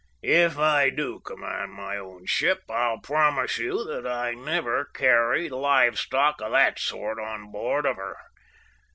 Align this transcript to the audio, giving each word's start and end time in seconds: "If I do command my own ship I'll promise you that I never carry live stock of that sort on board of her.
"If 0.23 0.57
I 0.57 0.89
do 0.89 1.19
command 1.19 1.73
my 1.73 1.95
own 1.95 2.25
ship 2.25 2.63
I'll 2.71 2.97
promise 3.01 3.59
you 3.59 3.83
that 3.85 4.07
I 4.07 4.33
never 4.33 4.85
carry 4.85 5.47
live 5.47 5.99
stock 5.99 6.41
of 6.41 6.53
that 6.53 6.79
sort 6.79 7.19
on 7.19 7.51
board 7.51 7.85
of 7.85 7.97
her. 7.97 8.17